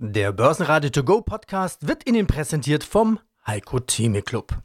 Der 0.00 0.30
Börsenradio 0.30 0.90
To 0.90 1.02
Go 1.02 1.22
Podcast 1.22 1.88
wird 1.88 2.08
Ihnen 2.08 2.28
präsentiert 2.28 2.84
vom 2.84 3.18
Heiko 3.44 3.80
Theme 3.80 4.22
Club. 4.22 4.56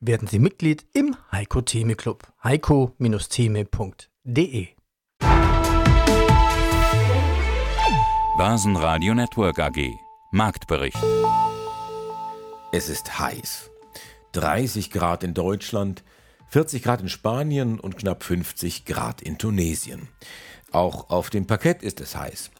Werden 0.00 0.26
Sie 0.26 0.40
Mitglied 0.40 0.84
im 0.92 1.14
Heiko 1.30 1.60
Theme 1.60 1.94
Club. 1.94 2.26
heiko-theme.de 2.42 4.66
Börsenradio 8.36 9.14
Network 9.14 9.60
AG 9.60 9.88
Marktbericht 10.32 10.98
Es 12.72 12.88
ist 12.88 13.20
heiß. 13.20 13.70
30 14.32 14.90
Grad 14.90 15.22
in 15.22 15.32
Deutschland, 15.32 16.02
40 16.48 16.82
Grad 16.82 17.02
in 17.02 17.08
Spanien 17.08 17.78
und 17.78 17.98
knapp 17.98 18.24
50 18.24 18.84
Grad 18.84 19.22
in 19.22 19.38
Tunesien. 19.38 20.08
Auch 20.72 21.10
auf 21.10 21.30
dem 21.30 21.46
Parkett 21.46 21.84
ist 21.84 22.00
es 22.00 22.16
heiß. 22.16 22.50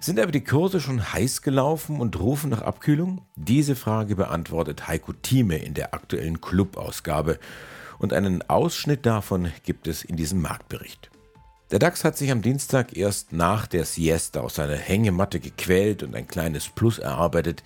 Sind 0.00 0.20
aber 0.20 0.32
die 0.32 0.44
Kurse 0.44 0.80
schon 0.80 1.12
heiß 1.12 1.42
gelaufen 1.42 2.00
und 2.00 2.20
rufen 2.20 2.50
nach 2.50 2.62
Abkühlung? 2.62 3.22
Diese 3.34 3.76
Frage 3.76 4.14
beantwortet 4.16 4.88
Heiko 4.88 5.12
Thieme 5.12 5.56
in 5.56 5.74
der 5.74 5.94
aktuellen 5.94 6.40
Club-Ausgabe. 6.40 7.38
Und 7.98 8.12
einen 8.12 8.42
Ausschnitt 8.48 9.06
davon 9.06 9.52
gibt 9.64 9.88
es 9.88 10.04
in 10.04 10.16
diesem 10.16 10.42
Marktbericht. 10.42 11.10
Der 11.70 11.80
DAX 11.80 12.04
hat 12.04 12.16
sich 12.16 12.30
am 12.30 12.42
Dienstag 12.42 12.96
erst 12.96 13.32
nach 13.32 13.66
der 13.66 13.84
Siesta 13.84 14.40
aus 14.40 14.54
seiner 14.54 14.76
Hängematte 14.76 15.40
gequält 15.40 16.04
und 16.04 16.14
ein 16.14 16.28
kleines 16.28 16.68
Plus 16.68 16.98
erarbeitet. 16.98 17.64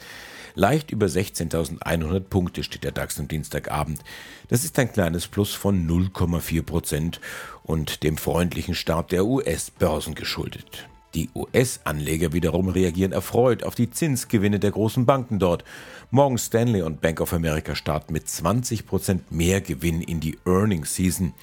Leicht 0.54 0.90
über 0.90 1.06
16.100 1.06 2.20
Punkte 2.20 2.62
steht 2.62 2.84
der 2.84 2.92
DAX 2.92 3.20
am 3.20 3.28
Dienstagabend. 3.28 4.02
Das 4.48 4.64
ist 4.64 4.78
ein 4.78 4.90
kleines 4.90 5.26
Plus 5.26 5.52
von 5.52 5.86
0,4 5.86 6.62
Prozent 6.62 7.20
und 7.62 8.02
dem 8.02 8.16
freundlichen 8.16 8.74
Start 8.74 9.12
der 9.12 9.26
US-Börsen 9.26 10.14
geschuldet. 10.14 10.88
Die 11.14 11.28
US-Anleger 11.34 12.32
wiederum 12.32 12.68
reagieren 12.68 13.12
erfreut 13.12 13.64
auf 13.64 13.74
die 13.74 13.90
Zinsgewinne 13.90 14.60
der 14.60 14.70
großen 14.70 15.06
Banken 15.06 15.38
dort. 15.38 15.64
Morgan 16.10 16.38
Stanley 16.38 16.82
und 16.82 17.00
Bank 17.00 17.20
of 17.20 17.32
America 17.32 17.74
starten 17.74 18.12
mit 18.12 18.28
20 18.28 18.86
Prozent 18.86 19.32
mehr 19.32 19.60
Gewinn 19.60 20.02
in 20.02 20.20
die 20.20 20.38
Earnings 20.46 20.94
Season. 20.94 21.34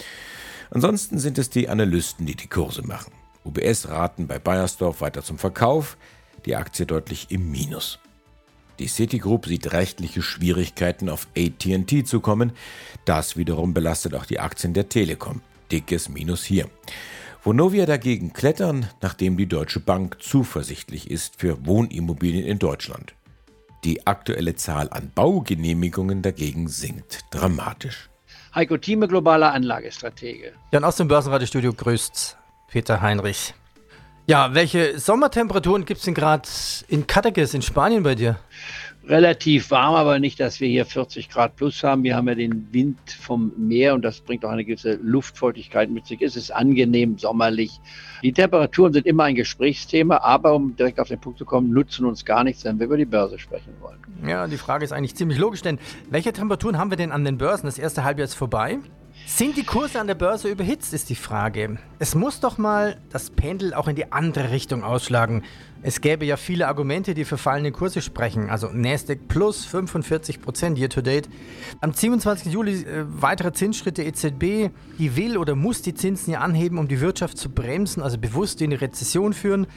Ansonsten 0.70 1.20
sind 1.20 1.38
es 1.38 1.50
die 1.50 1.68
Analysten, 1.68 2.26
die 2.26 2.36
die 2.36 2.48
Kurse 2.48 2.82
machen. 2.86 3.12
UBS 3.46 3.88
raten 3.90 4.28
bei 4.28 4.40
Bayersdorf 4.40 5.02
weiter 5.02 5.24
zum 5.24 5.38
Verkauf, 5.38 5.98
die 6.46 6.56
Aktie 6.56 6.86
deutlich 6.86 7.28
im 7.30 7.52
Minus. 7.52 8.00
Die 8.80 8.88
Citigroup 8.88 9.48
sieht 9.48 9.74
rechtliche 9.74 10.22
Schwierigkeiten 10.22 11.10
auf 11.10 11.28
ATT 11.36 12.08
zu 12.08 12.20
kommen. 12.20 12.52
Das 13.06 13.36
wiederum 13.36 13.74
belastet 13.74 14.14
auch 14.14 14.26
die 14.26 14.40
Aktien 14.40 14.74
der 14.74 14.88
Telekom. 14.88 15.42
Dickes 15.72 16.10
Minus 16.10 16.44
hier. 16.44 16.70
Vonovia 17.44 17.86
dagegen 17.86 18.34
klettern, 18.34 18.88
nachdem 19.02 19.38
die 19.38 19.48
Deutsche 19.48 19.80
Bank 19.80 20.18
zuversichtlich 20.20 21.10
ist 21.10 21.40
für 21.40 21.66
Wohnimmobilien 21.66 22.46
in 22.46 22.60
Deutschland. 22.60 23.14
Die 23.84 24.06
aktuelle 24.06 24.56
Zahl 24.56 24.90
an 24.90 25.12
Baugenehmigungen 25.14 26.22
dagegen 26.22 26.68
sinkt 26.68 27.26
dramatisch. 27.30 28.10
Heiko 28.54 28.78
Thieme, 28.78 29.08
globaler 29.08 29.54
Anlagestratege. 29.54 30.54
Ja, 30.72 30.80
und 30.80 30.86
aus 30.86 30.96
dem 30.96 31.08
Börsenradiostudio 31.08 31.74
grüßt 31.74 32.38
Peter 32.70 33.02
Heinrich. 33.02 33.54
Ja, 34.26 34.54
welche 34.54 35.00
Sommertemperaturen 35.00 35.86
gibt 35.86 36.00
es 36.00 36.06
denn 36.06 36.14
gerade 36.14 36.50
in 36.90 37.08
Cadaqués 37.08 37.56
in 37.56 37.62
Spanien 37.62 38.04
bei 38.04 38.16
dir? 38.16 38.38
Relativ 39.08 39.72
warm, 39.72 39.96
aber 39.96 40.20
nicht, 40.20 40.40
dass 40.40 40.60
wir 40.60 40.68
hier 40.68 40.86
40 40.86 41.30
Grad 41.30 41.56
plus 41.56 41.84
haben. 41.84 42.04
Wir 42.04 42.16
haben 42.16 42.28
ja 42.28 42.36
den 42.36 42.68
Wind 42.72 42.98
vom 43.12 43.52
Meer 43.58 43.94
und 43.94 44.04
das 44.04 44.22
bringt 44.22 44.44
auch 44.46 44.50
eine 44.50 44.66
gewisse 44.66 45.00
Luftfeuchtigkeit 45.02 45.90
mit 45.90 46.06
sich. 46.06 46.22
Es 46.22 46.36
ist 46.36 46.52
angenehm, 46.52 47.18
sommerlich. 47.18 47.80
Die 48.24 48.34
Temperaturen 48.34 48.94
sind 48.94 49.06
immer 49.06 49.24
ein 49.26 49.36
Gesprächsthema, 49.36 50.18
aber 50.18 50.54
um 50.54 50.76
direkt 50.76 51.00
auf 51.00 51.08
den 51.08 51.20
Punkt 51.20 51.40
zu 51.40 51.46
kommen, 51.46 51.72
nutzen 51.72 52.06
uns 52.06 52.26
gar 52.26 52.44
nichts, 52.44 52.66
wenn 52.66 52.80
wir 52.80 52.88
über 52.88 52.98
die 52.98 53.06
Börse 53.06 53.40
sprechen 53.40 53.74
wollen. 53.80 54.00
Ja, 54.28 54.48
die 54.48 54.58
Frage 54.58 54.84
ist 54.84 54.92
eigentlich 54.92 55.16
ziemlich 55.16 55.38
logisch, 55.38 55.62
denn 55.62 55.80
welche 56.10 56.34
Temperaturen 56.34 56.78
haben 56.78 56.90
wir 56.90 56.98
denn 56.98 57.12
an 57.12 57.24
den 57.24 57.38
Börsen? 57.38 57.66
Das 57.66 57.78
erste 57.78 58.04
Halbjahr 58.04 58.26
ist 58.26 58.34
vorbei. 58.34 58.80
Sind 59.30 59.58
die 59.58 59.66
Kurse 59.66 60.00
an 60.00 60.08
der 60.08 60.16
Börse 60.16 60.48
überhitzt, 60.48 60.94
ist 60.94 61.10
die 61.10 61.16
Frage. 61.16 61.78
Es 62.00 62.16
muss 62.16 62.40
doch 62.40 62.58
mal 62.58 62.96
das 63.10 63.30
Pendel 63.30 63.74
auch 63.74 63.90
in 63.90 63.98
die 63.98 64.10
andere 64.14 64.52
Richtung 64.52 64.86
ausschlagen. 64.86 65.44
Es 65.82 66.00
gäbe 66.00 66.24
ja 66.24 66.38
viele 66.38 66.66
Argumente, 66.70 67.14
die 67.14 67.26
für 67.26 67.38
fallende 67.38 67.74
Kurse 67.74 68.02
sprechen. 68.02 68.50
Also 68.50 68.70
Nasdaq 68.72 69.28
plus 69.28 69.66
45 69.66 70.42
Prozent 70.42 70.78
year 70.80 70.90
to 70.90 71.02
date. 71.02 71.28
Am 71.82 71.92
27. 71.92 72.54
Juli 72.54 72.84
äh, 72.84 73.04
weitere 73.06 73.52
Zinsschritte 73.52 74.02
EZB. 74.04 74.72
Die 74.98 75.18
will 75.18 75.38
oder 75.38 75.56
muss 75.56 75.82
die 75.82 75.94
Zinsen 75.94 76.32
ja 76.32 76.40
anheben, 76.40 76.78
um 76.78 76.88
die 76.88 77.02
Wirtschaft 77.02 77.38
zu 77.38 77.50
bremsen, 77.50 78.02
also 78.02 78.18
bewusst 78.18 78.62
in 78.62 78.70
die 78.70 78.78
Rezession 78.78 79.34
führen. 79.34 79.68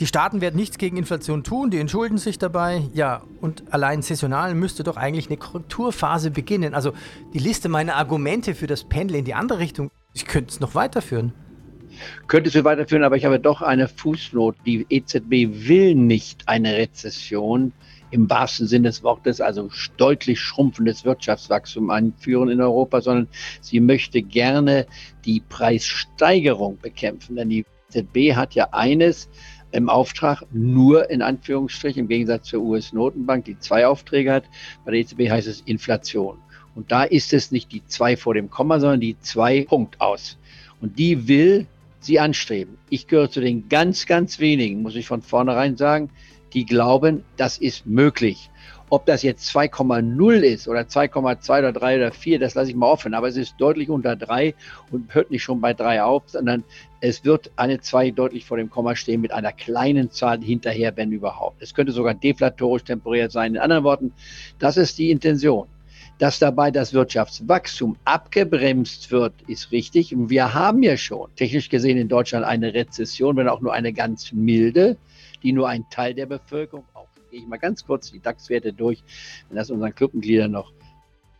Die 0.00 0.06
Staaten 0.06 0.40
werden 0.40 0.56
nichts 0.56 0.78
gegen 0.78 0.96
Inflation 0.96 1.44
tun, 1.44 1.70
die 1.70 1.76
entschulden 1.76 2.16
sich 2.16 2.38
dabei. 2.38 2.88
Ja, 2.94 3.22
und 3.42 3.64
allein 3.70 4.00
saisonal 4.00 4.54
müsste 4.54 4.82
doch 4.82 4.96
eigentlich 4.96 5.26
eine 5.26 5.36
Korrekturphase 5.36 6.30
beginnen. 6.30 6.72
Also 6.72 6.94
die 7.34 7.38
Liste 7.38 7.68
meiner 7.68 7.96
Argumente 7.96 8.54
für 8.54 8.66
das 8.66 8.84
Pendel 8.84 9.18
in 9.18 9.26
die 9.26 9.34
andere 9.34 9.58
Richtung, 9.58 9.90
ich 10.14 10.24
könnte 10.24 10.52
es 10.52 10.58
noch 10.58 10.74
weiterführen. 10.74 11.34
Könntest 12.28 12.56
du 12.56 12.64
weiterführen, 12.64 13.04
aber 13.04 13.18
ich 13.18 13.26
habe 13.26 13.38
doch 13.38 13.60
eine 13.60 13.88
Fußnote. 13.88 14.58
Die 14.64 14.86
EZB 14.88 15.68
will 15.68 15.94
nicht 15.94 16.48
eine 16.48 16.76
Rezession 16.76 17.74
im 18.10 18.30
wahrsten 18.30 18.66
Sinne 18.66 18.88
des 18.88 19.02
Wortes, 19.02 19.42
also 19.42 19.68
deutlich 19.98 20.40
schrumpfendes 20.40 21.04
Wirtschaftswachstum 21.04 21.90
einführen 21.90 22.48
in 22.48 22.62
Europa, 22.62 23.02
sondern 23.02 23.28
sie 23.60 23.80
möchte 23.80 24.22
gerne 24.22 24.86
die 25.26 25.40
Preissteigerung 25.40 26.78
bekämpfen. 26.78 27.36
Denn 27.36 27.50
die 27.50 27.66
EZB 27.90 28.34
hat 28.34 28.54
ja 28.54 28.68
eines, 28.72 29.28
im 29.72 29.88
Auftrag 29.88 30.42
nur 30.52 31.10
in 31.10 31.22
Anführungsstrichen, 31.22 32.00
im 32.00 32.08
Gegensatz 32.08 32.48
zur 32.48 32.62
US-Notenbank, 32.62 33.44
die 33.44 33.58
zwei 33.58 33.86
Aufträge 33.86 34.32
hat. 34.32 34.44
Bei 34.84 34.92
der 34.92 35.00
EZB 35.00 35.30
heißt 35.30 35.48
es 35.48 35.60
Inflation. 35.62 36.38
Und 36.74 36.92
da 36.92 37.04
ist 37.04 37.32
es 37.32 37.50
nicht 37.50 37.72
die 37.72 37.84
zwei 37.86 38.16
vor 38.16 38.34
dem 38.34 38.50
Komma, 38.50 38.80
sondern 38.80 39.00
die 39.00 39.18
zwei 39.20 39.64
Punkt 39.64 40.00
aus. 40.00 40.38
Und 40.80 40.98
die 40.98 41.28
will 41.28 41.66
sie 42.00 42.18
anstreben. 42.18 42.78
Ich 42.88 43.06
gehöre 43.06 43.30
zu 43.30 43.40
den 43.40 43.68
ganz, 43.68 44.06
ganz 44.06 44.38
wenigen, 44.38 44.82
muss 44.82 44.96
ich 44.96 45.06
von 45.06 45.22
vornherein 45.22 45.76
sagen, 45.76 46.10
die 46.52 46.64
glauben, 46.64 47.24
das 47.36 47.58
ist 47.58 47.86
möglich. 47.86 48.49
Ob 48.92 49.06
das 49.06 49.22
jetzt 49.22 49.48
2,0 49.54 50.40
ist 50.40 50.66
oder 50.66 50.80
2,2 50.80 51.58
oder 51.60 51.72
3 51.72 51.96
oder 51.96 52.12
4, 52.12 52.40
das 52.40 52.56
lasse 52.56 52.70
ich 52.70 52.76
mal 52.76 52.88
offen. 52.88 53.14
Aber 53.14 53.28
es 53.28 53.36
ist 53.36 53.54
deutlich 53.58 53.88
unter 53.88 54.16
3 54.16 54.52
und 54.90 55.14
hört 55.14 55.30
nicht 55.30 55.44
schon 55.44 55.60
bei 55.60 55.72
3 55.72 56.02
auf, 56.02 56.24
sondern 56.26 56.64
es 57.00 57.24
wird 57.24 57.52
eine 57.54 57.80
2 57.80 58.10
deutlich 58.10 58.44
vor 58.44 58.56
dem 58.56 58.68
Komma 58.68 58.96
stehen 58.96 59.20
mit 59.20 59.30
einer 59.32 59.52
kleinen 59.52 60.10
Zahl 60.10 60.40
hinterher, 60.42 60.96
wenn 60.96 61.12
überhaupt. 61.12 61.62
Es 61.62 61.72
könnte 61.72 61.92
sogar 61.92 62.14
deflatorisch 62.14 62.82
temporär 62.82 63.30
sein. 63.30 63.54
In 63.54 63.60
anderen 63.60 63.84
Worten, 63.84 64.12
das 64.58 64.76
ist 64.76 64.98
die 64.98 65.12
Intention. 65.12 65.68
Dass 66.18 66.40
dabei 66.40 66.72
das 66.72 66.92
Wirtschaftswachstum 66.92 67.96
abgebremst 68.04 69.12
wird, 69.12 69.34
ist 69.46 69.70
richtig. 69.70 70.14
Und 70.14 70.30
wir 70.30 70.52
haben 70.52 70.82
ja 70.82 70.96
schon 70.96 71.30
technisch 71.36 71.68
gesehen 71.68 71.96
in 71.96 72.08
Deutschland 72.08 72.44
eine 72.44 72.74
Rezession, 72.74 73.36
wenn 73.36 73.48
auch 73.48 73.60
nur 73.60 73.72
eine 73.72 73.92
ganz 73.92 74.32
milde, 74.32 74.98
die 75.44 75.52
nur 75.52 75.68
ein 75.68 75.88
Teil 75.90 76.12
der 76.12 76.26
Bevölkerung 76.26 76.84
auch 76.92 77.06
gehe 77.30 77.40
ich 77.40 77.46
mal 77.46 77.58
ganz 77.58 77.84
kurz 77.84 78.10
die 78.10 78.20
DAX-Werte 78.20 78.72
durch, 78.72 79.02
wenn 79.48 79.56
das 79.56 79.70
unseren 79.70 79.94
Clubmitgliedern 79.94 80.50
noch 80.50 80.72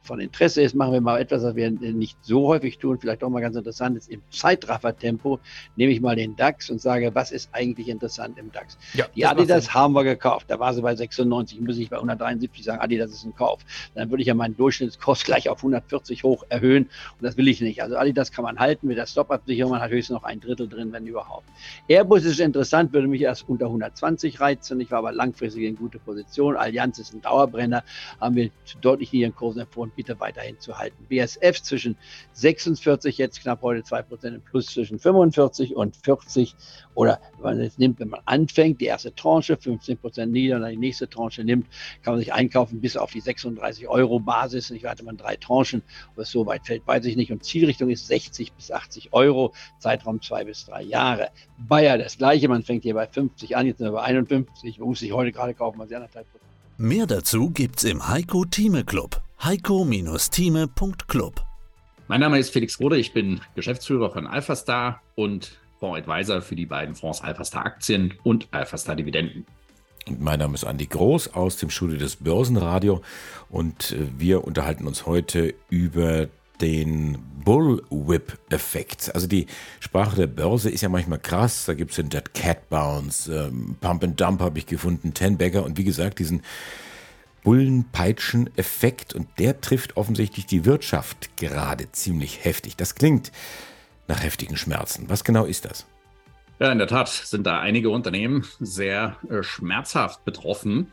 von 0.03 0.19
Interesse 0.19 0.63
ist, 0.63 0.75
machen 0.75 0.93
wir 0.93 1.01
mal 1.01 1.21
etwas, 1.21 1.43
was 1.43 1.55
wir 1.55 1.71
nicht 1.71 2.17
so 2.23 2.49
häufig 2.49 2.79
tun, 2.79 2.99
vielleicht 2.99 3.23
auch 3.23 3.29
mal 3.29 3.41
ganz 3.41 3.57
interessant 3.57 3.99
ist, 3.99 4.11
im 4.11 4.23
Zeitraffertempo 4.31 5.41
nehme 5.77 5.93
ich 5.93 6.01
mal 6.01 6.17
den 6.17 6.37
DAX 6.37 6.71
und 6.71 6.81
sage, 6.81 7.15
was 7.15 7.31
ist 7.33 7.51
eigentlich 7.53 7.89
interessant 7.89 8.39
im 8.39 8.51
DAX? 8.51 8.79
Ja, 8.95 9.07
die 9.15 9.27
Adidas 9.27 9.75
haben 9.75 9.93
wir 9.93 10.05
gekauft, 10.05 10.47
da 10.49 10.59
war 10.59 10.73
sie 10.73 10.81
bei 10.81 10.95
96, 10.97 11.61
muss 11.61 11.77
ich 11.77 11.91
bei 11.91 11.97
173 11.97 12.65
sagen, 12.65 12.81
Adidas 12.81 13.11
ist 13.11 13.25
ein 13.25 13.35
Kauf. 13.35 13.61
Dann 13.95 14.11
würde 14.11 14.23
ich 14.23 14.29
ja 14.29 14.35
meinen 14.35 14.57
Durchschnittskost 14.57 15.25
gleich 15.25 15.49
auf 15.49 15.59
140 15.59 16.25
hoch 16.25 16.45
erhöhen 16.49 16.85
und 16.85 17.23
das 17.23 17.37
will 17.37 17.49
ich 17.49 17.61
nicht. 17.61 17.83
Also 17.83 17.97
Adidas 17.97 18.33
kann 18.33 18.45
man 18.45 18.59
halten 18.59 18.87
mit 18.87 18.97
der 18.97 19.07
Stop-Absicherung, 19.07 19.73
man 19.73 19.83
hat 19.83 19.91
höchstens 19.91 20.15
noch 20.15 20.25
ein 20.25 20.41
Drittel 20.41 20.67
drin, 20.67 20.93
wenn 20.93 21.07
überhaupt. 21.07 21.47
Airbus 21.89 22.25
ist 22.25 22.41
interessant, 22.41 22.93
würde 22.95 23.07
mich 23.07 23.21
erst 23.21 23.49
unter 23.49 23.67
120 23.67 24.41
reizen, 24.41 24.81
ich 24.81 24.91
war 24.91 24.99
aber 24.99 25.13
langfristig 25.13 25.65
in 25.65 25.77
gute 25.77 25.99
Position. 25.99 26.57
Allianz 26.57 26.99
ist 26.99 27.13
ein 27.13 27.21
Dauerbrenner, 27.21 27.85
haben 28.19 28.37
wir 28.37 28.51
deutlich 28.81 29.13
niedrigen 29.13 29.35
Kursen 29.35 29.61
empfohlen 29.61 29.90
bitte 29.95 30.19
weiterhin 30.21 30.59
zu 30.59 30.79
halten. 30.79 31.07
BSF 31.09 31.63
zwischen 31.63 31.97
46, 32.33 33.19
jetzt 33.19 33.41
knapp 33.43 33.63
heute 33.63 33.83
2% 33.83 34.35
im 34.35 34.43
Plus 34.43 34.67
zwischen 34.67 34.99
45 34.99 35.77
und 35.77 35.97
40 35.97 36.55
oder 36.95 37.21
wenn 37.37 37.57
man 37.57 37.61
es 37.61 37.79
nimmt, 37.79 38.01
wenn 38.01 38.09
man 38.09 38.21
anfängt, 38.25 38.81
die 38.81 38.87
erste 38.87 39.15
Tranche 39.15 39.55
15% 39.55 40.27
nieder 40.27 40.57
und 40.57 40.63
dann 40.63 40.71
die 40.73 40.77
nächste 40.77 41.09
Tranche 41.09 41.45
nimmt, 41.45 41.67
kann 42.03 42.15
man 42.15 42.21
sich 42.21 42.33
einkaufen 42.33 42.81
bis 42.81 42.97
auf 42.97 43.13
die 43.13 43.21
36 43.21 43.89
Euro 43.89 44.21
Basis. 44.21 44.71
Ich 44.71 44.85
hatte 44.85 45.05
man 45.05 45.17
drei 45.17 45.37
Tranchen, 45.37 45.83
es 46.17 46.31
so 46.31 46.47
weit 46.47 46.67
fällt, 46.67 46.87
weiß 46.87 47.05
ich 47.07 47.17
nicht. 47.17 47.33
Und 47.33 47.45
Zielrichtung 47.45 47.91
ist 47.91 48.07
60 48.07 48.53
bis 48.53 48.71
80 48.71 49.13
Euro, 49.13 49.55
Zeitraum 49.79 50.21
zwei 50.21 50.45
bis 50.45 50.67
drei 50.67 50.83
Jahre. 50.83 51.31
Bayer 51.59 51.97
das 51.97 52.19
gleiche, 52.19 52.49
man 52.49 52.63
fängt 52.63 52.83
hier 52.83 52.95
bei 52.95 53.07
50 53.07 53.57
an, 53.57 53.67
jetzt 53.67 53.79
sind 53.79 53.87
wir 53.87 53.93
bei 53.93 54.03
51, 54.03 54.79
man 54.79 54.89
muss 54.89 55.01
sich 55.01 55.13
heute 55.13 55.33
gerade 55.33 55.55
kaufen, 55.55 55.79
weil 55.79 55.89
sie 55.89 55.97
anderthalb. 55.97 56.27
Mehr 56.77 57.07
dazu 57.07 57.51
gibt's 57.51 57.85
im 57.85 58.09
Heiko 58.09 58.45
Thieme 58.45 58.85
Club 58.85 59.23
heiko-thieme.club. 59.43 61.45
Mein 62.09 62.21
Name 62.21 62.39
ist 62.39 62.51
Felix 62.51 62.79
Rode, 62.81 62.99
ich 62.99 63.13
bin 63.13 63.41
Geschäftsführer 63.55 64.11
von 64.11 64.27
AlphaStar 64.27 65.01
und 65.15 65.59
Fondsadvisor 65.79 66.43
für 66.43 66.57
die 66.57 66.67
beiden 66.67 66.95
Fonds 66.95 67.23
AlphaStar 67.23 67.65
Aktien 67.65 68.15
und 68.23 68.49
AlphaStar 68.51 68.97
Dividenden. 68.97 69.47
Und 70.07 70.21
mein 70.21 70.41
Name 70.41 70.55
ist 70.55 70.65
Andi 70.65 70.87
Groß 70.87 71.35
aus 71.35 71.57
dem 71.57 71.71
Studio 71.71 71.99
des 71.99 72.17
Börsenradio 72.17 73.01
und 73.49 73.93
äh, 73.93 74.07
wir 74.19 74.45
unterhalten 74.45 74.87
uns 74.87 75.07
heute 75.07 75.55
über 75.71 76.29
den 76.61 77.19
Bullwhip-Effekt. 77.45 79.15
Also 79.15 79.27
die 79.27 79.47
Sprache 79.81 80.17
der 80.17 80.27
Börse 80.27 80.69
ist 80.69 80.83
ja 80.83 80.91
manchmal 80.91 81.19
krass. 81.19 81.65
Da 81.65 81.73
gibt 81.73 81.93
es 81.93 81.97
den 81.97 82.11
Dead 82.11 82.35
Cat 82.35 82.69
Bounce, 82.69 83.33
ähm, 83.33 83.77
Pump 83.81 84.05
and 84.05 84.21
Dump 84.21 84.41
habe 84.41 84.59
ich 84.59 84.67
gefunden, 84.67 85.15
Ten 85.15 85.39
Bagger 85.39 85.65
und 85.65 85.79
wie 85.79 85.85
gesagt 85.85 86.19
diesen 86.19 86.43
Bullenpeitschen-Effekt 87.43 89.15
und 89.15 89.29
der 89.39 89.61
trifft 89.61 89.97
offensichtlich 89.97 90.47
die 90.47 90.65
Wirtschaft 90.65 91.37
gerade 91.37 91.91
ziemlich 91.93 92.45
heftig. 92.45 92.77
Das 92.77 92.95
klingt 92.95 93.33
nach 94.09 94.23
heftigen 94.23 94.57
Schmerzen. 94.57 95.09
Was 95.09 95.25
genau 95.25 95.45
ist 95.45 95.65
das? 95.65 95.87
Ja, 96.59 96.71
in 96.71 96.79
der 96.79 96.89
Tat 96.89 97.09
sind 97.09 97.47
da 97.47 97.61
einige 97.61 97.89
Unternehmen 97.89 98.47
sehr 98.61 99.17
äh, 99.31 99.43
schmerzhaft 99.43 100.25
betroffen. 100.25 100.93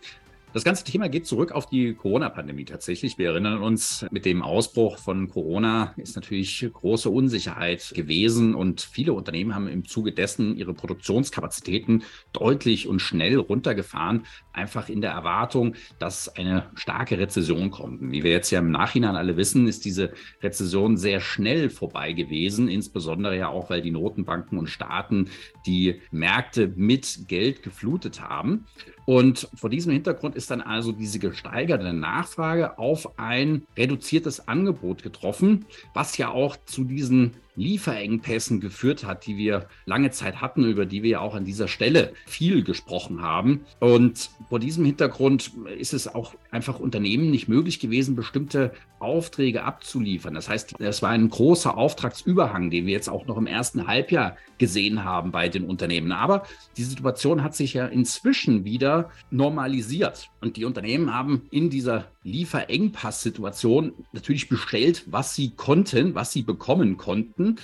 Das 0.54 0.64
ganze 0.64 0.86
Thema 0.86 1.10
geht 1.10 1.28
zurück 1.28 1.52
auf 1.52 1.66
die 1.66 1.94
Corona-Pandemie 1.94 2.64
tatsächlich. 2.64 3.18
Wir 3.18 3.32
erinnern 3.32 3.62
uns, 3.62 4.06
mit 4.12 4.26
dem 4.26 4.42
Ausbruch 4.42 4.98
von 4.98 5.28
Corona 5.28 5.94
ist 5.98 6.16
natürlich 6.16 6.68
große 6.72 7.10
Unsicherheit 7.10 7.92
gewesen 7.94 8.56
und 8.56 8.80
viele 8.80 9.12
Unternehmen 9.12 9.54
haben 9.54 9.68
im 9.68 9.86
Zuge 9.86 10.14
dessen 10.14 10.56
ihre 10.56 10.74
Produktionskapazitäten 10.74 12.04
deutlich 12.32 12.88
und 12.88 13.00
schnell 13.00 13.38
runtergefahren, 13.38 14.26
einfach 14.54 14.88
in 14.88 15.02
der 15.02 15.12
Erwartung, 15.12 15.76
dass 16.00 16.30
eine 16.30 16.72
starke 16.76 17.20
Rezession 17.20 17.70
kommt. 17.70 18.02
Wie 18.10 18.24
wir 18.24 18.32
jetzt 18.32 18.50
ja 18.50 18.60
im 18.60 18.72
Nachhinein 18.72 19.18
alle 19.18 19.36
wissen, 19.36 19.68
ist 19.68 19.84
diese 19.84 20.14
Rezession 20.42 20.96
sehr 20.96 21.20
schnell 21.20 21.70
vorbei 21.70 22.14
gewesen, 22.14 22.70
insbesondere 22.70 23.38
ja 23.38 23.50
auch, 23.50 23.70
weil 23.70 23.82
die 23.82 23.92
Notenbanken 23.92 24.58
und 24.58 24.70
Staaten 24.70 25.30
die 25.66 26.02
Märkte 26.10 26.72
mit 26.74 27.28
Geld 27.28 27.64
geflutet 27.64 28.22
haben. 28.22 28.66
Und 29.06 29.48
vor 29.56 29.70
diesem 29.70 29.94
Hintergrund 29.94 30.36
ist 30.38 30.52
dann 30.52 30.62
also 30.62 30.92
diese 30.94 31.20
gesteigerte 31.20 31.92
Nachfrage 31.92 32.78
auf 32.78 33.20
ein 33.20 33.64
reduziertes 33.76 34.48
Angebot 34.48 35.04
getroffen, 35.04 35.66
was 35.94 36.18
ja 36.18 36.30
auch 36.30 36.56
zu 36.66 36.86
diesen 36.86 37.34
Lieferengpässen 37.58 38.62
geführt 38.62 39.04
hat, 39.04 39.26
die 39.26 39.36
wir 39.36 39.68
lange 39.86 40.12
Zeit 40.12 40.42
hatten, 40.42 40.64
über 40.64 40.86
die 40.86 41.04
wir 41.04 41.22
auch 41.22 41.36
an 41.36 41.44
dieser 41.44 41.68
Stelle 41.68 42.14
viel 42.26 42.64
gesprochen 42.64 43.22
haben. 43.22 43.66
Und 43.80 44.30
vor 44.48 44.60
diesem 44.60 44.86
Hintergrund 44.86 45.52
ist 45.78 45.94
es 45.94 46.14
auch 46.14 46.36
einfach 46.52 46.80
Unternehmen 46.80 47.32
nicht 47.32 47.50
möglich 47.50 47.80
gewesen, 47.80 48.16
bestimmte 48.16 48.72
Aufträge 49.00 49.64
abzuliefern. 49.64 50.34
Das 50.34 50.50
heißt, 50.50 50.80
es 50.80 51.02
war 51.02 51.10
ein 51.10 51.30
großer 51.30 51.78
Auftragsüberhang, 51.78 52.70
den 52.70 52.86
wir 52.86 52.94
jetzt 52.94 53.10
auch 53.10 53.26
noch 53.26 53.38
im 53.38 53.48
ersten 53.48 53.88
Halbjahr 53.88 54.38
gesehen 54.58 55.04
haben 55.04 55.32
bei 55.32 55.50
den 55.50 55.66
Unternehmen. 55.66 56.12
Aber 56.12 56.44
die 56.78 56.84
Situation 56.84 57.44
hat 57.44 57.56
sich 57.56 57.74
ja 57.74 57.88
inzwischen 57.88 58.66
wieder 58.66 59.10
normalisiert. 59.30 60.30
Und 60.42 60.58
die 60.58 60.66
Unternehmen 60.66 61.14
haben 61.14 61.44
in 61.52 61.70
dieser 61.70 62.06
Lieferengpass-Situation 62.28 63.94
natürlich 64.12 64.50
bestellt, 64.50 65.04
was 65.08 65.34
sie 65.34 65.52
konnten, 65.56 66.14
was 66.14 66.32
sie 66.32 66.42
bekommen 66.42 66.98
konnten 66.98 67.56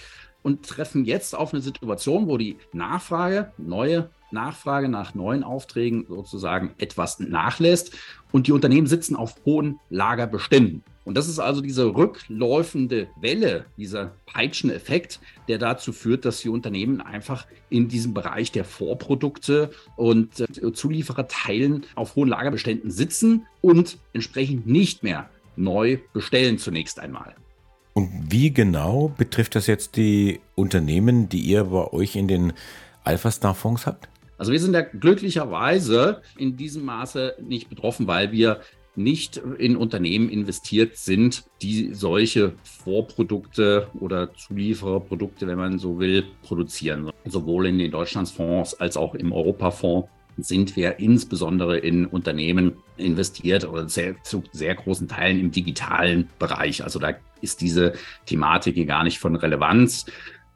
und 0.42 0.66
treffen 0.66 1.06
jetzt 1.06 1.36
auf 1.36 1.54
eine 1.54 1.62
Situation, 1.62 2.28
wo 2.28 2.38
die 2.38 2.58
Nachfrage, 2.72 3.52
neue 3.58 4.10
Nachfrage 4.32 4.90
nach 4.90 5.14
neuen 5.14 5.44
Aufträgen 5.44 6.06
sozusagen 6.08 6.74
etwas 6.78 7.20
nachlässt 7.20 7.92
und 8.32 8.48
die 8.48 8.52
Unternehmen 8.52 8.88
sitzen 8.88 9.16
auf 9.16 9.36
hohen 9.46 9.80
Lagerbeständen. 9.90 10.84
Und 11.06 11.16
das 11.16 11.28
ist 11.28 11.40
also 11.40 11.62
diese 11.62 11.94
rückläufende 11.96 13.08
Welle, 13.20 13.66
dieser 13.78 14.14
Peitscheneffekt, 14.26 15.20
der 15.48 15.58
dazu 15.58 15.92
führt, 15.92 16.26
dass 16.26 16.42
die 16.42 16.50
Unternehmen 16.50 17.02
einfach 17.02 17.46
in 17.70 17.90
diesem 17.90 18.14
Bereich 18.14 18.52
der 18.52 18.64
Vorprodukte 18.64 19.72
und 19.98 20.40
äh, 20.40 20.74
Zuliefererteilen 20.74 21.86
auf 21.96 22.16
hohen 22.16 22.30
Lagerbeständen 22.30 22.90
sitzen 22.90 23.46
und 23.62 23.98
entsprechend 24.14 24.66
nicht 24.66 25.04
mehr 25.04 25.30
neu 25.56 26.00
bestellen 26.14 26.58
zunächst 26.58 27.00
einmal. 27.00 27.36
Und 27.94 28.10
wie 28.32 28.52
genau 28.52 29.14
betrifft 29.16 29.56
das 29.56 29.68
jetzt 29.68 29.98
die 29.98 30.40
Unternehmen, 30.56 31.30
die 31.30 31.42
ihr 31.42 31.66
bei 31.66 31.92
euch 31.94 32.16
in 32.16 32.28
den 32.28 32.54
Alpha-Star-Fonds 33.04 33.86
habt? 33.86 34.10
Also 34.38 34.52
wir 34.52 34.60
sind 34.60 34.74
ja 34.74 34.82
glücklicherweise 34.82 36.22
in 36.38 36.58
diesem 36.58 36.86
Maße 36.86 37.36
nicht 37.40 37.70
betroffen, 37.70 38.08
weil 38.08 38.32
wir 38.32 38.62
nicht 38.96 39.38
in 39.58 39.76
Unternehmen 39.76 40.30
investiert 40.30 40.98
sind, 40.98 41.44
die 41.62 41.94
solche 41.94 42.54
Vorprodukte 42.64 43.88
oder 44.00 44.34
Zuliefererprodukte, 44.36 45.48
wenn 45.48 45.58
man 45.58 45.80
so 45.80 46.00
will, 46.00 46.26
produzieren. 46.44 47.12
Sowohl 47.26 47.68
in 47.68 47.80
den 47.80 47.92
Deutschlandsfonds 47.92 48.80
als 48.80 48.98
auch 48.98 49.16
im 49.16 49.32
Europafonds 49.32 50.10
sind 50.38 50.76
wir 50.76 51.00
insbesondere 51.00 51.78
in 51.78 52.06
Unternehmen 52.06 52.74
investiert 52.98 53.68
oder 53.68 53.88
sehr, 53.88 54.16
zu 54.24 54.44
sehr 54.52 54.76
großen 54.76 55.08
Teilen 55.08 55.40
im 55.40 55.52
digitalen 55.52 56.30
Bereich. 56.40 56.84
Also 56.84 57.00
da 57.00 57.14
ist 57.42 57.62
diese 57.62 57.94
Thematik 58.26 58.76
hier 58.76 58.86
gar 58.86 59.04
nicht 59.04 59.20
von 59.20 59.36
Relevanz 59.36 60.06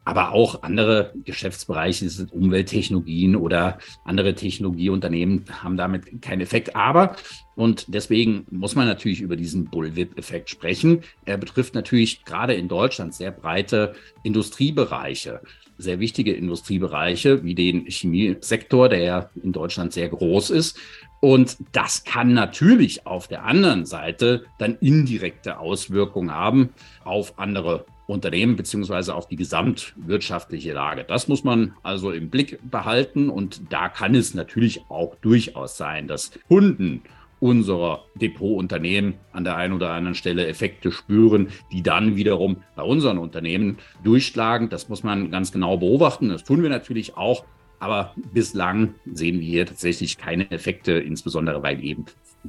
aber 0.08 0.32
auch 0.32 0.64
andere 0.64 1.12
Geschäftsbereiche, 1.26 2.08
sind 2.10 2.32
Umwelttechnologien 2.32 3.36
oder 3.36 3.78
andere 4.06 4.36
Technologieunternehmen 4.36 5.44
haben 5.62 5.76
damit 5.76 6.22
keinen 6.22 6.40
Effekt. 6.40 6.78
Aber, 6.78 7.18
und 7.58 7.94
deswegen 7.94 8.46
muss 8.50 8.74
man 8.74 8.88
natürlich 8.88 9.20
über 9.20 9.36
diesen 9.36 9.66
Bullwhip-Effekt 9.66 10.50
sprechen. 10.50 11.02
Er 11.26 11.36
betrifft 11.36 11.76
natürlich 11.76 12.24
gerade 12.24 12.54
in 12.54 12.70
Deutschland 12.70 13.16
sehr 13.16 13.32
breite 13.32 13.96
Industriebereiche, 14.24 15.42
sehr 15.78 16.00
wichtige 16.00 16.32
Industriebereiche 16.32 17.44
wie 17.44 17.54
den 17.54 17.86
Chemiesektor, 17.88 18.88
der 18.88 19.00
ja 19.00 19.30
in 19.44 19.52
Deutschland 19.52 19.92
sehr 19.92 20.08
groß 20.08 20.52
ist. 20.52 20.80
Und 21.20 21.58
das 21.74 22.06
kann 22.06 22.34
natürlich 22.34 23.06
auf 23.06 23.28
der 23.28 23.44
anderen 23.44 23.86
Seite 23.86 24.46
dann 24.58 24.78
indirekte 24.80 25.60
Auswirkungen 25.60 26.32
haben 26.32 26.70
auf 27.04 27.38
andere 27.40 27.86
Unternehmen 28.08 28.56
beziehungsweise 28.56 29.14
auf 29.14 29.28
die 29.28 29.36
gesamtwirtschaftliche 29.36 30.74
Lage. 30.74 31.04
Das 31.04 31.28
muss 31.28 31.44
man 31.44 31.74
also 31.84 32.12
im 32.12 32.30
Blick 32.30 32.60
behalten 32.64 33.30
und 33.30 33.62
da 33.72 33.90
kann 33.90 34.16
es 34.16 34.34
natürlich 34.34 34.82
auch 34.90 35.16
durchaus 35.16 35.78
sein, 35.78 36.08
dass 36.08 36.32
Kunden 36.48 37.04
unserer 37.40 38.06
Depotunternehmen 38.16 39.16
an 39.32 39.44
der 39.44 39.58
einen 39.58 39.74
oder 39.74 39.92
anderen 39.92 40.16
Stelle 40.16 40.48
Effekte 40.48 40.92
spüren, 40.92 41.50
die 41.72 41.84
dann 41.84 42.16
wiederum 42.16 42.64
bei 42.76 42.82
unseren 42.82 43.18
Unternehmen 43.20 43.78
durchschlagen. 44.04 44.70
Das 44.70 44.90
muss 44.90 45.04
man 45.04 45.30
ganz 45.30 45.52
genau 45.52 45.78
beobachten. 45.78 46.30
Das 46.30 46.44
tun 46.44 46.64
wir 46.64 46.70
natürlich 46.70 47.16
auch. 47.16 47.46
Aber 47.80 48.14
bislang 48.34 48.96
sehen 49.06 49.40
wir 49.40 49.48
hier 49.48 49.66
tatsächlich 49.66 50.18
keine 50.18 50.50
Effekte, 50.52 50.94
insbesondere 50.94 51.62
weil 51.62 51.84
eben 51.84 52.06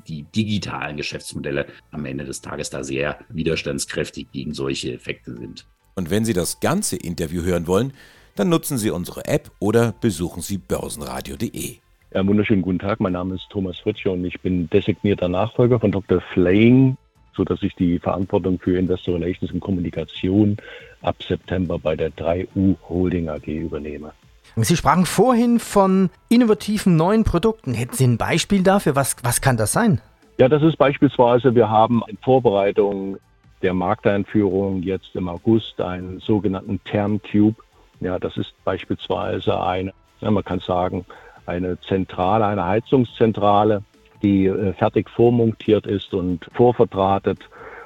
die 0.06 0.22
digitalen 0.22 0.97
Geschäftsmodelle 0.97 1.66
am 1.90 2.04
Ende 2.04 2.25
des 2.25 2.40
Tages 2.40 2.70
da 2.70 2.85
sehr 2.85 3.18
widerstandskräftig 3.28 4.30
gegen 4.32 4.54
solche 4.54 4.92
Effekte 4.92 5.37
sind. 5.37 5.66
Und 5.97 6.11
wenn 6.11 6.25
Sie 6.25 6.32
das 6.32 6.61
ganze 6.61 6.97
Interview 6.97 7.42
hören 7.42 7.66
wollen, 7.66 7.92
dann 8.37 8.49
nutzen 8.49 8.78
Sie 8.78 8.90
unsere 8.90 9.25
App 9.25 9.50
oder 9.58 9.92
besuchen 10.00 10.42
Sie 10.42 10.58
börsenradio.de. 10.58 11.76
Ja, 12.14 12.26
wunderschönen 12.26 12.62
guten 12.62 12.78
Tag. 12.78 13.00
Mein 13.00 13.12
Name 13.12 13.35
ist 13.35 13.49
Thomas 13.50 13.78
Fritsche 13.80 14.11
und 14.11 14.25
ich 14.25 14.40
bin 14.40 14.70
designierter 14.70 15.28
Nachfolger 15.28 15.80
von 15.80 15.90
Dr. 15.90 16.23
Flaying, 16.32 16.97
sodass 17.37 17.62
ich 17.62 17.75
die 17.75 17.99
Verantwortung 17.99 18.58
für 18.58 18.78
Investor 18.78 19.16
Relations 19.16 19.52
und 19.52 19.61
Kommunikation 19.61 20.56
ab 21.02 21.16
September 21.23 21.78
bei 21.78 21.97
der 21.97 22.11
3U 22.12 22.76
Holding 22.88 23.28
AG 23.28 23.47
übernehme. 23.47 24.12
Sie 24.57 24.76
sprachen 24.76 25.07
vorhin 25.07 25.59
von 25.61 26.11
innovativen 26.28 26.97
neuen 26.97 27.25
Produkten. 27.25 27.75
Hätten 27.75 27.95
Sie 27.95 28.07
ein 28.07 28.19
Beispiel 28.19 28.62
dafür? 28.62 28.97
Was, 28.97 29.17
was 29.23 29.40
kann 29.40 29.57
das 29.57 29.73
sein? 29.73 30.00
Ja, 30.38 30.49
das 30.49 30.62
ist 30.62 30.78
beispielsweise, 30.78 31.55
wir 31.55 31.69
haben 31.69 32.02
in 32.09 32.17
Vorbereitung 32.19 33.19
der 33.62 33.75
Markteinführung 33.75 34.83
jetzt 34.83 35.14
im 35.14 35.28
August 35.28 35.81
einen 35.81 36.21
sogenannten 36.21 36.81
Termcube. 36.85 37.57
Ja, 38.00 38.19
das 38.19 38.37
ist 38.37 38.52
beispielsweise 38.64 39.61
eine, 39.61 39.93
ja, 40.21 40.31
man 40.31 40.45
kann 40.45 40.61
sagen, 40.61 41.05
eine 41.47 41.81
Zentrale, 41.81 42.47
eine 42.47 42.64
Heizungszentrale, 42.64 43.83
die 44.23 44.47
äh, 44.47 44.73
fertig 44.75 45.11
vormontiert 45.11 45.87
ist 45.87 46.14
und 46.14 46.49
vorverdrahtet 46.52 47.40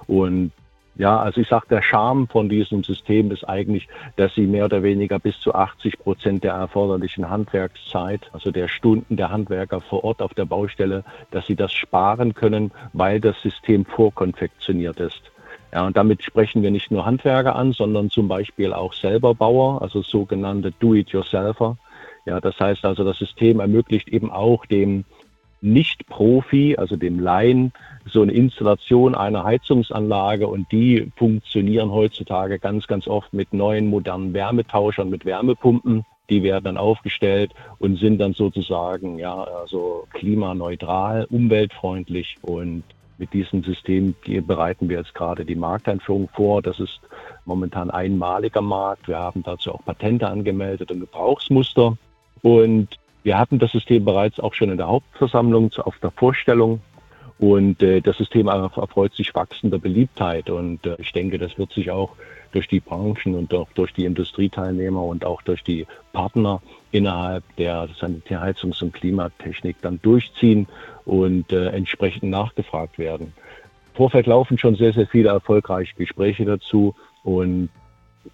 und 0.06 0.52
ja, 0.96 1.18
also 1.18 1.40
ich 1.40 1.48
sage, 1.48 1.66
der 1.70 1.82
Charme 1.82 2.28
von 2.28 2.48
diesem 2.48 2.84
System 2.84 3.30
ist 3.30 3.48
eigentlich, 3.48 3.88
dass 4.16 4.34
sie 4.34 4.46
mehr 4.46 4.66
oder 4.66 4.82
weniger 4.82 5.18
bis 5.18 5.38
zu 5.40 5.54
80 5.54 5.98
Prozent 5.98 6.44
der 6.44 6.52
erforderlichen 6.52 7.30
Handwerkszeit, 7.30 8.30
also 8.32 8.50
der 8.50 8.68
Stunden 8.68 9.16
der 9.16 9.30
Handwerker 9.30 9.80
vor 9.80 10.04
Ort 10.04 10.20
auf 10.20 10.34
der 10.34 10.44
Baustelle, 10.44 11.02
dass 11.30 11.46
sie 11.46 11.56
das 11.56 11.72
sparen 11.72 12.34
können, 12.34 12.72
weil 12.92 13.20
das 13.20 13.40
System 13.40 13.86
vorkonfektioniert 13.86 15.00
ist. 15.00 15.22
Ja, 15.72 15.86
und 15.86 15.96
damit 15.96 16.22
sprechen 16.22 16.62
wir 16.62 16.70
nicht 16.70 16.90
nur 16.90 17.06
Handwerker 17.06 17.56
an, 17.56 17.72
sondern 17.72 18.10
zum 18.10 18.28
Beispiel 18.28 18.74
auch 18.74 18.92
selber 18.92 19.34
Bauer, 19.34 19.80
also 19.80 20.02
sogenannte 20.02 20.72
Do-it-yourselfer. 20.72 21.78
Ja, 22.26 22.40
das 22.40 22.60
heißt 22.60 22.84
also, 22.84 23.02
das 23.02 23.16
System 23.16 23.60
ermöglicht 23.60 24.08
eben 24.08 24.30
auch 24.30 24.66
dem 24.66 25.04
nicht-Profi, 25.62 26.76
also 26.76 26.96
dem 26.96 27.20
Laien, 27.20 27.72
so 28.04 28.22
eine 28.22 28.32
Installation 28.32 29.14
einer 29.14 29.44
Heizungsanlage 29.44 30.46
und 30.48 30.70
die 30.72 31.10
funktionieren 31.16 31.90
heutzutage 31.90 32.58
ganz, 32.58 32.86
ganz 32.86 33.06
oft 33.06 33.32
mit 33.32 33.52
neuen 33.52 33.86
modernen 33.86 34.34
Wärmetauschern, 34.34 35.08
mit 35.08 35.24
Wärmepumpen, 35.24 36.04
die 36.28 36.42
werden 36.42 36.64
dann 36.64 36.76
aufgestellt 36.76 37.52
und 37.78 37.98
sind 37.98 38.18
dann 38.18 38.32
sozusagen 38.32 39.18
ja 39.18 39.44
also 39.44 40.06
klimaneutral, 40.12 41.26
umweltfreundlich 41.30 42.36
und 42.42 42.84
mit 43.18 43.32
diesem 43.32 43.62
System 43.62 44.14
bereiten 44.46 44.88
wir 44.88 44.98
jetzt 44.98 45.14
gerade 45.14 45.44
die 45.44 45.54
Markteinführung 45.54 46.28
vor. 46.34 46.60
Das 46.60 46.80
ist 46.80 46.98
momentan 47.44 47.88
einmaliger 47.90 48.62
Markt. 48.62 49.06
Wir 49.06 49.18
haben 49.18 49.44
dazu 49.44 49.72
auch 49.72 49.84
Patente 49.84 50.26
angemeldet 50.26 50.90
und 50.90 51.00
Gebrauchsmuster. 51.00 51.96
Und 52.42 52.88
wir 53.22 53.38
hatten 53.38 53.58
das 53.58 53.72
System 53.72 54.04
bereits 54.04 54.40
auch 54.40 54.54
schon 54.54 54.70
in 54.70 54.76
der 54.76 54.88
Hauptversammlung 54.88 55.72
auf 55.78 55.98
der 55.98 56.10
Vorstellung. 56.10 56.80
Und 57.38 57.82
äh, 57.82 58.00
das 58.00 58.18
System 58.18 58.46
erfreut 58.46 59.14
sich 59.14 59.34
wachsender 59.34 59.78
Beliebtheit. 59.78 60.48
Und 60.50 60.86
äh, 60.86 60.96
ich 60.98 61.12
denke, 61.12 61.38
das 61.38 61.58
wird 61.58 61.72
sich 61.72 61.90
auch 61.90 62.14
durch 62.52 62.68
die 62.68 62.80
Branchen 62.80 63.34
und 63.34 63.52
auch 63.54 63.68
durch 63.74 63.92
die 63.92 64.04
Industrieteilnehmer 64.04 65.02
und 65.02 65.24
auch 65.24 65.42
durch 65.42 65.64
die 65.64 65.86
Partner 66.12 66.60
innerhalb 66.90 67.44
der 67.56 67.88
Sanitärheizungs- 67.88 68.82
und 68.82 68.92
Klimatechnik 68.92 69.76
dann 69.80 70.00
durchziehen 70.02 70.68
und 71.04 71.52
äh, 71.52 71.70
entsprechend 71.70 72.24
nachgefragt 72.24 72.98
werden. 72.98 73.32
Vorfeld 73.94 74.26
laufen 74.26 74.58
schon 74.58 74.76
sehr, 74.76 74.92
sehr 74.92 75.06
viele 75.06 75.30
erfolgreiche 75.30 75.94
Gespräche 75.96 76.44
dazu 76.44 76.94
und 77.24 77.70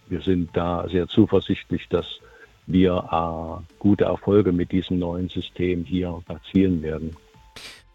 wir 0.08 0.20
sind 0.20 0.50
da 0.54 0.86
sehr 0.88 1.08
zuversichtlich, 1.08 1.88
dass 1.88 2.20
wir 2.68 3.60
äh, 3.60 3.74
gute 3.78 4.04
Erfolge 4.04 4.52
mit 4.52 4.70
diesem 4.70 4.98
neuen 4.98 5.28
System 5.28 5.84
hier 5.84 6.20
erzielen 6.28 6.82
werden. 6.82 7.16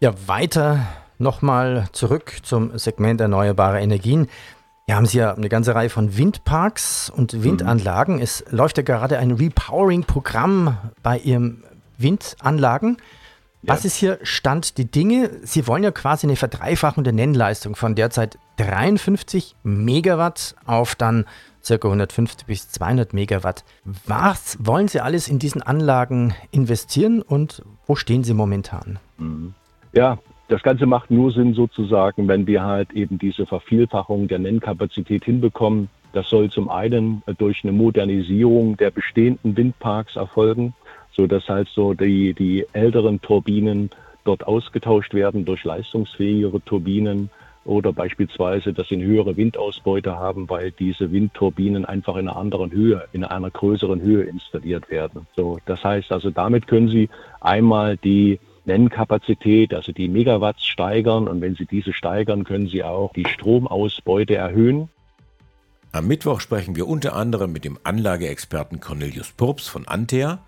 Ja, 0.00 0.12
weiter 0.26 0.86
nochmal 1.18 1.88
zurück 1.92 2.38
zum 2.42 2.76
Segment 2.76 3.20
erneuerbare 3.20 3.80
Energien. 3.80 4.28
Hier 4.86 4.96
haben 4.96 5.06
Sie 5.06 5.18
ja 5.18 5.32
eine 5.32 5.48
ganze 5.48 5.74
Reihe 5.74 5.88
von 5.88 6.18
Windparks 6.18 7.08
und 7.08 7.42
Windanlagen. 7.42 8.16
Mhm. 8.16 8.22
Es 8.22 8.44
läuft 8.50 8.76
ja 8.76 8.82
gerade 8.82 9.18
ein 9.18 9.30
Repowering-Programm 9.30 10.76
bei 11.02 11.18
Ihren 11.18 11.64
Windanlagen. 11.96 12.98
Was 13.66 13.84
ja. 13.84 13.86
ist 13.86 13.96
hier 13.96 14.18
Stand 14.22 14.78
die 14.78 14.90
Dinge? 14.90 15.30
Sie 15.42 15.66
wollen 15.66 15.82
ja 15.82 15.90
quasi 15.90 16.26
eine 16.26 16.36
Verdreifachung 16.36 17.04
der 17.04 17.12
Nennleistung 17.12 17.76
von 17.76 17.94
derzeit 17.94 18.38
53 18.56 19.56
Megawatt 19.62 20.54
auf 20.66 20.94
dann 20.94 21.24
ca. 21.66 21.74
150 21.74 22.46
bis 22.46 22.70
200 22.70 23.14
Megawatt. 23.14 23.64
Was 24.06 24.58
wollen 24.60 24.88
Sie 24.88 25.00
alles 25.00 25.28
in 25.28 25.38
diesen 25.38 25.62
Anlagen 25.62 26.34
investieren 26.50 27.22
und 27.22 27.62
wo 27.86 27.96
stehen 27.96 28.22
Sie 28.22 28.34
momentan? 28.34 28.98
Mhm. 29.18 29.54
Ja, 29.92 30.18
das 30.48 30.62
Ganze 30.62 30.86
macht 30.86 31.10
nur 31.10 31.32
Sinn 31.32 31.54
sozusagen, 31.54 32.28
wenn 32.28 32.46
wir 32.46 32.62
halt 32.62 32.92
eben 32.92 33.18
diese 33.18 33.46
Vervielfachung 33.46 34.28
der 34.28 34.40
Nennkapazität 34.40 35.24
hinbekommen. 35.24 35.88
Das 36.12 36.28
soll 36.28 36.50
zum 36.50 36.68
einen 36.68 37.22
durch 37.38 37.64
eine 37.64 37.72
Modernisierung 37.72 38.76
der 38.76 38.90
bestehenden 38.90 39.56
Windparks 39.56 40.16
erfolgen, 40.16 40.74
so 41.16 41.26
dass 41.26 41.48
halt 41.48 41.68
so 41.68 41.94
die, 41.94 42.34
die 42.34 42.66
älteren 42.72 43.20
Turbinen 43.20 43.90
dort 44.24 44.46
ausgetauscht 44.46 45.14
werden 45.14 45.44
durch 45.44 45.64
leistungsfähigere 45.64 46.60
Turbinen 46.64 47.30
oder 47.64 47.92
beispielsweise, 47.92 48.72
dass 48.72 48.88
sie 48.88 48.96
eine 48.96 49.04
höhere 49.04 49.36
Windausbeute 49.36 50.16
haben, 50.16 50.48
weil 50.50 50.70
diese 50.70 51.12
Windturbinen 51.12 51.84
einfach 51.84 52.16
in 52.16 52.28
einer 52.28 52.36
anderen 52.36 52.72
Höhe, 52.72 53.04
in 53.12 53.24
einer 53.24 53.50
größeren 53.50 54.02
Höhe 54.02 54.24
installiert 54.24 54.90
werden. 54.90 55.26
So, 55.34 55.58
das 55.64 55.82
heißt 55.82 56.12
also, 56.12 56.30
damit 56.30 56.66
können 56.66 56.88
Sie 56.88 57.08
einmal 57.40 57.96
die 57.96 58.38
Nennkapazität, 58.66 59.74
also 59.74 59.92
die 59.92 60.08
Megawatts 60.08 60.66
steigern. 60.66 61.28
Und 61.28 61.40
wenn 61.40 61.54
Sie 61.54 61.66
diese 61.66 61.92
steigern, 61.92 62.44
können 62.44 62.68
Sie 62.68 62.82
auch 62.82 63.12
die 63.12 63.26
Stromausbeute 63.26 64.34
erhöhen. 64.34 64.88
Am 65.92 66.06
Mittwoch 66.06 66.40
sprechen 66.40 66.76
wir 66.76 66.88
unter 66.88 67.14
anderem 67.14 67.52
mit 67.52 67.64
dem 67.64 67.78
Anlageexperten 67.84 68.80
Cornelius 68.80 69.32
Purps 69.32 69.68
von 69.68 69.86
Antea, 69.86 70.40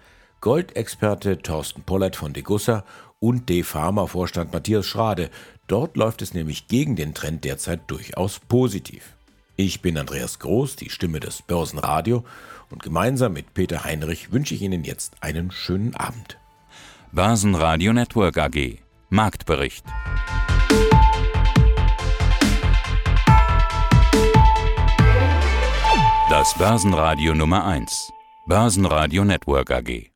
Goldexperte 0.47 1.43
Thorsten 1.43 1.83
Pollert 1.83 2.15
von 2.15 2.33
Degussa 2.33 2.85
und 3.19 3.49
D-Pharma-Vorstand 3.49 4.53
Matthias 4.53 4.87
Schrade. 4.87 5.29
Dort 5.67 5.97
läuft 5.97 6.23
es 6.23 6.35
nämlich 6.35 6.69
gegen 6.69 6.95
den 6.95 7.15
Trend 7.15 7.43
derzeit 7.43 7.81
durchaus 7.88 8.38
positiv. 8.38 9.17
Ich 9.57 9.83
bin 9.83 9.99
Andreas 9.99 10.38
Groß, 10.38 10.76
die 10.76 10.88
Stimme 10.88 11.19
des 11.19 11.43
Börsenradio, 11.43 12.25
und 12.71 12.81
gemeinsam 12.81 13.33
mit 13.33 13.55
Peter 13.55 13.83
Heinrich 13.83 14.31
wünsche 14.31 14.55
ich 14.55 14.62
Ihnen 14.62 14.85
jetzt 14.85 15.15
einen 15.21 15.50
schönen 15.50 15.97
Abend. 15.97 16.38
Börsenradio 17.11 17.93
Network 17.93 18.38
AG. 18.38 18.79
Marktbericht. 19.11 19.85
Das 26.31 26.57
Börsenradio 26.57 27.35
Nummer 27.35 27.65
1. 27.67 28.12
Börsenradio 28.47 29.25
Network 29.25 29.73
AG. 29.73 30.15